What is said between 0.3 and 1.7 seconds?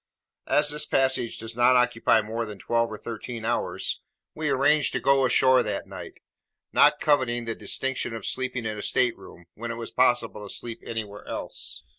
As this passage does